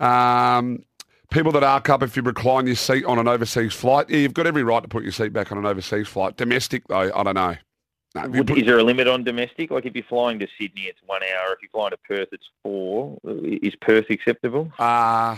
Um, 0.00 0.84
people 1.30 1.52
that 1.52 1.64
arc 1.64 1.88
up 1.88 2.02
if 2.02 2.16
you 2.16 2.22
recline 2.22 2.66
your 2.66 2.76
seat 2.76 3.04
on 3.04 3.18
an 3.18 3.28
overseas 3.28 3.74
flight. 3.74 4.08
Yeah, 4.10 4.18
you've 4.18 4.34
got 4.34 4.46
every 4.46 4.62
right 4.62 4.82
to 4.82 4.88
put 4.88 5.02
your 5.02 5.12
seat 5.12 5.32
back 5.32 5.50
on 5.52 5.58
an 5.58 5.66
overseas 5.66 6.08
flight. 6.08 6.36
Domestic, 6.36 6.86
though, 6.88 7.10
I 7.14 7.22
don't 7.22 7.34
know. 7.34 7.56
No, 8.14 8.28
Would, 8.28 8.46
put- 8.46 8.58
is 8.58 8.64
there 8.66 8.78
a 8.78 8.82
limit 8.84 9.08
on 9.08 9.24
domestic? 9.24 9.70
Like 9.70 9.84
if 9.84 9.94
you're 9.94 10.04
flying 10.04 10.38
to 10.38 10.46
Sydney, 10.58 10.82
it's 10.84 11.00
one 11.06 11.22
hour. 11.22 11.52
If 11.52 11.58
you're 11.62 11.70
flying 11.70 11.90
to 11.90 11.98
Perth, 11.98 12.28
it's 12.32 12.46
four. 12.62 13.18
Is 13.24 13.74
Perth 13.80 14.06
acceptable? 14.10 14.72
uh, 14.78 15.36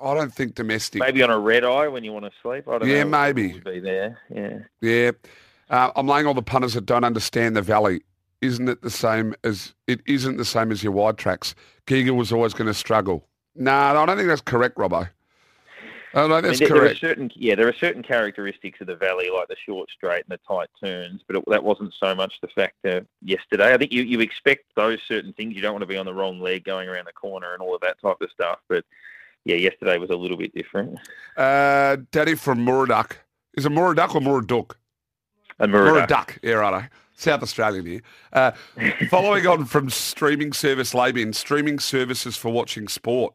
I 0.00 0.14
don't 0.14 0.32
think 0.32 0.54
domestic. 0.54 1.00
Maybe 1.00 1.22
on 1.22 1.30
a 1.30 1.38
red 1.38 1.64
eye 1.64 1.88
when 1.88 2.04
you 2.04 2.12
want 2.12 2.24
to 2.26 2.30
sleep. 2.42 2.68
I 2.68 2.78
don't 2.78 2.88
Yeah, 2.88 3.02
know. 3.04 3.08
maybe. 3.10 3.58
Be 3.60 3.80
there. 3.80 4.18
Yeah. 4.32 4.58
Yeah. 4.80 5.10
Uh, 5.70 5.90
I'm 5.96 6.06
laying 6.06 6.26
all 6.26 6.34
the 6.34 6.42
punters 6.42 6.74
that 6.74 6.86
don't 6.86 7.02
understand 7.04 7.56
the 7.56 7.62
valley. 7.62 8.02
isn't 8.40 8.68
it 8.68 8.80
the 8.82 8.90
same 8.90 9.34
as 9.42 9.74
it 9.88 10.00
isn't 10.06 10.36
the 10.36 10.44
same 10.44 10.70
as 10.70 10.82
your 10.84 10.92
wide 10.92 11.18
tracks. 11.18 11.54
Giga 11.86 12.14
was 12.14 12.30
always 12.30 12.52
going 12.54 12.68
to 12.68 12.74
struggle. 12.74 13.26
No, 13.58 13.72
nah, 13.72 14.02
I 14.02 14.06
don't 14.06 14.16
think 14.16 14.28
that's 14.28 14.40
correct, 14.40 14.76
Robbo. 14.76 15.08
Oh, 16.14 16.26
no, 16.26 16.40
that's 16.40 16.60
I 16.60 16.64
mean, 16.64 16.68
there, 16.70 16.78
correct. 16.80 17.00
There 17.00 17.10
are 17.10 17.14
certain, 17.14 17.30
yeah, 17.34 17.54
there 17.54 17.68
are 17.68 17.74
certain 17.74 18.02
characteristics 18.02 18.80
of 18.80 18.86
the 18.86 18.96
valley, 18.96 19.28
like 19.34 19.48
the 19.48 19.56
short 19.66 19.90
straight 19.90 20.24
and 20.28 20.38
the 20.38 20.40
tight 20.48 20.68
turns, 20.82 21.22
but 21.26 21.36
it, 21.36 21.44
that 21.48 21.62
wasn't 21.62 21.92
so 21.98 22.14
much 22.14 22.40
the 22.40 22.48
factor 22.48 23.04
yesterday. 23.20 23.74
I 23.74 23.76
think 23.76 23.92
you, 23.92 24.04
you 24.04 24.20
expect 24.20 24.64
those 24.74 25.00
certain 25.06 25.32
things. 25.34 25.54
You 25.54 25.60
don't 25.60 25.72
want 25.72 25.82
to 25.82 25.86
be 25.86 25.98
on 25.98 26.06
the 26.06 26.14
wrong 26.14 26.40
leg 26.40 26.64
going 26.64 26.88
around 26.88 27.06
the 27.06 27.12
corner 27.12 27.52
and 27.52 27.60
all 27.60 27.74
of 27.74 27.80
that 27.82 28.00
type 28.00 28.16
of 28.20 28.30
stuff. 28.30 28.60
But 28.68 28.84
yeah, 29.44 29.56
yesterday 29.56 29.98
was 29.98 30.10
a 30.10 30.16
little 30.16 30.36
bit 30.36 30.54
different. 30.54 30.98
Uh, 31.36 31.98
Daddy 32.10 32.36
from 32.36 32.64
Muraduck. 32.64 33.12
Is 33.54 33.66
it 33.66 33.72
Muraduck 33.72 34.14
or 34.14 34.20
Muraduk? 34.20 34.76
A 35.58 35.66
Muraduck. 35.66 36.06
Muraduck, 36.06 36.38
yeah, 36.42 36.54
right. 36.54 36.88
South 37.16 37.42
Australian 37.42 37.84
here. 37.84 38.02
Uh, 38.32 38.52
following 39.10 39.46
on 39.48 39.64
from 39.64 39.90
streaming 39.90 40.52
service 40.52 40.94
Labian, 40.94 41.34
streaming 41.34 41.80
services 41.80 42.36
for 42.36 42.50
watching 42.50 42.86
sport. 42.86 43.34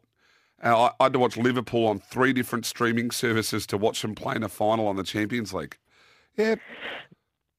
Uh, 0.64 0.84
I, 0.84 0.92
I, 1.00 1.06
had 1.06 1.14
to 1.14 1.20
watch 1.20 1.38
Liverpool 1.38 1.86
on 1.88 2.00
three 2.00 2.34
different 2.34 2.66
streaming 2.66 3.12
services 3.12 3.68
to 3.68 3.78
watch 3.78 4.02
them 4.02 4.16
play 4.16 4.36
in 4.36 4.44
a 4.44 4.50
final 4.50 4.88
on 4.88 4.96
the 4.96 5.04
Champions 5.04 5.54
League. 5.54 5.78
Yeah. 6.38 6.56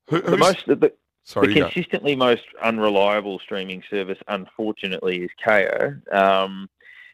Who, 0.09 0.21
the 0.21 0.37
most, 0.37 0.67
the, 0.67 0.93
sorry, 1.23 1.55
the 1.55 1.61
consistently 1.61 2.15
go. 2.15 2.27
most 2.27 2.45
unreliable 2.63 3.39
streaming 3.39 3.83
service, 3.91 4.19
unfortunately, 4.29 5.23
is 5.23 5.31
Kayo, 5.45 6.01
um, 6.15 6.69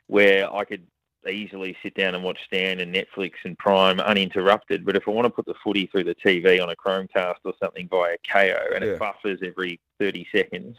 where 0.06 0.52
I 0.52 0.64
could 0.64 0.87
easily 1.28 1.76
sit 1.82 1.94
down 1.94 2.14
and 2.14 2.25
watch 2.25 2.38
Stan 2.47 2.80
and 2.80 2.94
Netflix 2.94 3.32
and 3.44 3.59
Prime 3.59 4.00
uninterrupted. 4.00 4.85
But 4.85 4.97
if 4.97 5.06
I 5.06 5.11
want 5.11 5.26
to 5.26 5.30
put 5.30 5.47
the 5.47 5.54
footy 5.62 5.87
through 5.87 6.04
the 6.04 6.14
TV 6.14 6.62
on 6.62 6.70
a 6.70 6.76
Chromecast 6.76 7.37
or 7.44 7.52
something 7.61 7.88
via 7.88 8.16
Kayo 8.28 8.75
and 8.75 8.85
yeah. 8.85 8.92
it 8.92 8.99
buffers 8.99 9.40
every 9.44 9.80
30 9.99 10.26
seconds, 10.35 10.76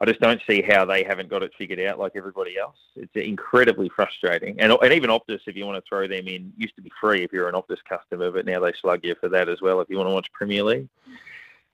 I 0.00 0.04
just 0.04 0.20
don't 0.20 0.40
see 0.48 0.62
how 0.62 0.84
they 0.84 1.02
haven't 1.04 1.30
got 1.30 1.42
it 1.42 1.52
figured 1.56 1.80
out 1.80 1.98
like 1.98 2.12
everybody 2.16 2.58
else. 2.58 2.76
It's 2.96 3.14
incredibly 3.14 3.88
frustrating. 3.88 4.60
And, 4.60 4.72
and 4.72 4.92
even 4.92 5.08
Optus, 5.08 5.40
if 5.46 5.56
you 5.56 5.64
want 5.64 5.82
to 5.82 5.88
throw 5.88 6.06
them 6.06 6.28
in, 6.28 6.52
used 6.56 6.76
to 6.76 6.82
be 6.82 6.92
free 7.00 7.24
if 7.24 7.32
you're 7.32 7.48
an 7.48 7.54
Optus 7.54 7.78
customer, 7.88 8.30
but 8.30 8.44
now 8.44 8.60
they 8.60 8.72
slug 8.80 9.00
you 9.04 9.14
for 9.20 9.30
that 9.30 9.48
as 9.48 9.62
well 9.62 9.80
if 9.80 9.88
you 9.88 9.96
want 9.96 10.08
to 10.08 10.14
watch 10.14 10.30
Premier 10.32 10.62
League. 10.62 10.88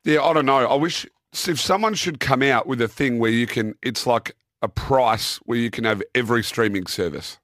Yeah, 0.05 0.23
I 0.23 0.33
don't 0.33 0.47
know. 0.47 0.59
I 0.59 0.75
wish 0.75 1.05
if 1.33 1.61
someone 1.61 1.95
should 1.95 2.21
come 2.21 2.43
out 2.43 2.67
with 2.67 2.81
a 2.81 2.89
thing 2.89 3.19
where 3.19 3.31
you 3.31 3.47
can, 3.47 3.75
it's 3.83 4.07
like 4.07 4.37
a 4.63 4.69
price 4.69 5.39
where 5.39 5.59
you 5.59 5.71
can 5.71 5.85
have 5.85 6.01
every 6.15 6.45
streaming 6.45 6.87
service. 6.87 7.39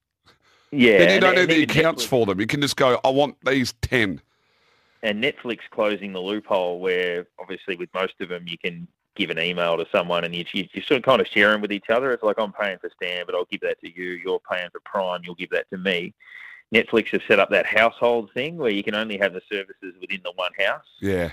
Yeah. 0.71 0.99
Then 0.99 1.15
you 1.15 1.21
don't 1.21 1.35
need 1.37 1.51
the 1.51 1.63
accounts 1.65 2.05
Netflix, 2.05 2.09
for 2.09 2.27
them. 2.27 2.41
You 2.41 2.47
can 2.47 2.61
just 2.61 2.77
go, 2.77 3.01
I 3.05 3.11
want 3.11 3.37
these 3.45 3.75
10. 3.83 4.21
And 5.03 5.23
Netflix 5.23 5.59
closing 5.71 6.13
the 6.13 6.21
loophole 6.21 6.81
where 6.81 7.27
obviously 7.41 7.77
with 7.77 7.89
most 7.95 8.15
of 8.21 8.29
them 8.29 8.45
you 8.47 8.59
can 8.59 8.87
give 9.19 9.31
an 9.31 9.39
email 9.39 9.77
to 9.77 9.87
someone 9.93 10.25
and 10.25 10.35
you, 10.35 10.45
you, 10.53 10.69
you 10.73 10.83
sort 10.83 10.99
of 10.99 11.05
kind 11.05 11.21
of 11.21 11.27
share 11.27 11.51
them 11.51 11.61
with 11.61 11.73
each 11.73 11.91
other. 11.91 12.13
It's 12.13 12.23
like 12.23 12.39
I'm 12.39 12.53
paying 12.53 12.79
for 12.79 12.91
Stan, 12.97 13.25
but 13.27 13.35
I'll 13.35 13.45
give 13.47 13.61
that 13.63 13.81
to 13.81 13.95
you. 13.95 14.13
You're 14.25 14.41
paying 14.51 14.71
for 14.71 14.81
Prime, 14.85 15.21
you'll 15.25 15.35
give 15.35 15.51
that 15.51 15.69
to 15.71 15.79
me. 15.79 16.15
Netflix 16.75 17.09
have 17.09 17.23
set 17.27 17.39
up 17.39 17.51
that 17.51 17.67
household 17.67 18.31
thing 18.33 18.57
where 18.57 18.71
you 18.71 18.83
can 18.83 18.95
only 18.95 19.19
have 19.19 19.33
the 19.33 19.41
services 19.51 19.95
within 20.01 20.21
the 20.23 20.33
one 20.37 20.53
house. 20.59 20.85
Yeah. 21.01 21.31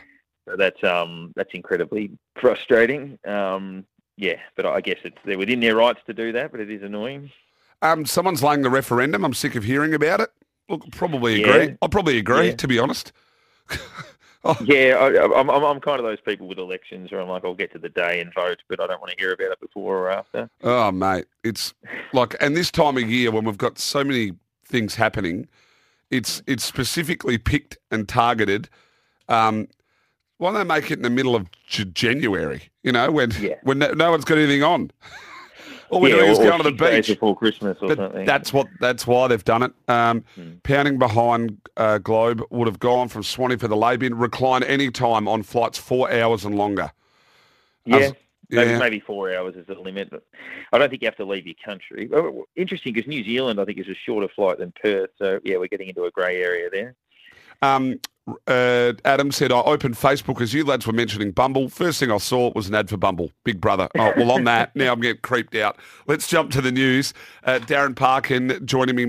So 0.48 0.56
that's 0.56 0.82
um 0.84 1.34
that's 1.36 1.54
incredibly 1.54 2.12
frustrating. 2.39 3.18
Um, 3.25 3.86
yeah, 4.15 4.39
but 4.56 4.65
I 4.65 4.80
guess 4.80 5.00
it's 5.04 5.18
they're 5.25 5.38
within 5.38 5.60
their 5.60 5.75
rights 5.75 6.00
to 6.08 6.13
do 6.13 6.32
that, 6.34 6.51
but 6.51 6.62
it 6.62 6.72
is 6.72 6.84
annoying. 6.84 7.32
Um, 7.82 8.06
someone's 8.06 8.42
laying 8.42 8.62
the 8.62 8.70
referendum. 8.70 9.25
I'm 9.25 9.34
sick 9.34 9.56
of 9.56 9.63
hearing 9.63 9.94
about 9.94 10.22
it. 10.22 10.30
Look, 10.70 10.89
probably 10.92 11.44
agree. 11.44 11.65
Yeah. 11.65 11.75
I'll 11.82 11.89
probably 11.89 12.18
agree, 12.18 12.48
yeah. 12.48 12.56
to 12.56 12.68
be 12.68 12.80
honest. 12.80 13.12
oh. 14.46 14.58
Yeah, 14.64 14.96
I, 15.00 15.40
am 15.40 15.50
I'm, 15.50 15.64
I'm 15.64 15.82
kind 15.82 16.00
of 16.00 16.06
those 16.06 16.22
people 16.22 16.48
with 16.48 16.58
elections 16.58 17.12
where 17.12 17.22
I'm 17.22 17.28
like, 17.28 17.44
I'll 17.44 17.54
get 17.54 17.72
to 17.74 17.80
the 17.80 17.90
day 17.90 18.22
and 18.22 18.34
vote, 18.34 18.64
but 18.70 18.80
I 18.80 18.88
don't 18.88 19.02
want 19.02 19.12
to 19.12 19.20
hear 19.20 19.34
about 19.34 19.52
it 19.52 19.60
before 19.60 19.98
or 19.98 20.10
after. 20.10 20.50
Oh, 20.64 20.92
mate, 20.92 21.25
it's 21.44 21.74
like, 22.14 22.36
and 22.40 22.56
this 22.56 22.72
time 22.72 22.98
of 22.98 23.10
year 23.10 23.32
when 23.32 23.46
we've 23.46 23.58
got 23.58 23.78
so 23.78 24.04
many 24.04 24.34
things 24.66 24.96
happening, 24.96 25.48
it's 26.12 26.42
it's 26.48 26.64
specifically 26.64 27.38
picked 27.38 27.78
and 27.92 28.08
targeted. 28.08 28.70
Um, 29.28 29.68
why 30.38 30.52
don't 30.52 30.68
they 30.68 30.74
make 30.74 30.92
it 30.92 31.00
in 31.00 31.02
the 31.02 31.10
middle 31.10 31.36
of 31.36 31.50
J- 31.68 31.86
January? 31.86 32.70
You 32.84 32.92
know, 32.92 33.12
when 33.12 33.32
yeah. 33.40 33.56
when 33.64 33.80
no, 33.80 33.92
no 33.92 34.12
one's 34.12 34.25
got 34.25 34.38
anything 34.38 34.64
on. 34.64 34.92
All 35.89 36.01
we're 36.01 36.10
yeah, 36.10 36.22
doing 36.22 36.32
is 36.32 36.38
going 36.39 36.63
to 36.63 36.72
the 36.72 36.72
beach 36.72 37.08
before 37.08 37.36
Christmas 37.36 37.77
or 37.82 37.89
but 37.89 37.98
something. 37.98 38.25
That's 38.25 38.51
what. 38.51 38.68
That's 38.80 39.06
why 39.06 39.27
they've 39.27 39.44
done 39.44 39.63
it. 39.63 39.74
Um, 39.88 40.24
hmm. 40.36 40.54
Pounding 40.63 40.98
behind 40.98 41.60
uh, 41.77 42.00
Globe 42.00 42.42
would 42.50 42.68
have 42.68 42.80
gone 42.80 43.08
from 43.08 43.24
Swanee 43.24 43.58
for 43.58 43.68
the 43.68 43.75
Labian. 43.75 44.20
Recline 44.20 44.63
any 44.63 44.89
time 44.89 45.27
on 45.27 45.44
flights 45.44 45.77
four 45.77 46.12
hours 46.12 46.46
and 46.46 46.56
longer. 46.56 46.92
Yeah. 47.86 47.98
Was, 47.98 48.13
maybe, 48.50 48.72
yeah. 48.72 48.80
maybe 48.80 49.00
four 49.00 49.34
hours 49.34 49.56
is 49.56 49.68
the 49.68 49.75
limit, 49.75 50.10
but 50.10 50.24
I 50.74 50.77
don't 50.77 50.89
think 50.89 51.01
you 51.01 51.08
have 51.08 51.18
to 51.18 51.25
leave 51.25 51.46
your 51.46 51.56
country. 51.63 52.10
Oh, 52.13 52.46
interesting 52.56 52.94
because 52.94 53.08
New 53.08 53.24
Zealand, 53.24 53.60
I 53.60 53.65
think, 53.65 53.80
is 53.80 53.88
a 53.88 53.96
shorter 53.96 54.27
flight 54.36 54.60
than 54.60 54.74
Perth. 54.82 55.12
So 55.18 55.39
yeah, 55.44 55.58
we're 55.58 55.68
getting 55.68 55.89
into 55.89 56.06
a 56.06 56.12
grey 56.12 56.42
area 56.42 56.70
there. 56.70 56.96
Um, 57.62 58.00
uh, 58.48 58.94
Adam 59.03 59.32
said, 59.32 59.51
I 59.51 59.62
opened 59.62 59.96
Facebook 59.96 60.41
as 60.41 60.53
you 60.53 60.63
lads 60.65 60.88
were 60.88 60.94
mentioning 60.94 61.32
Bumble. 61.32 61.70
First 61.70 62.00
thing 62.00 62.12
I 62.12 62.17
saw 62.17 62.51
was 62.55 62.67
an 62.67 62.75
ad 62.75 62.89
for 62.89 62.98
Bumble. 62.98 63.32
Big 63.44 63.62
brother. 63.62 63.88
Oh, 63.98 64.13
well, 64.17 64.32
on 64.32 64.46
that, 64.46 64.75
now 64.75 64.94
I'm 64.94 65.00
getting 65.00 65.22
creeped 65.22 65.55
out. 65.55 65.77
Let's 66.08 66.27
jump 66.27 66.51
to 66.51 66.62
the 66.62 66.72
news. 66.72 67.13
Uh, 67.44 67.60
Darren 67.60 67.96
Parkin 67.96 68.65
joining 68.65 68.96
me 68.96 69.03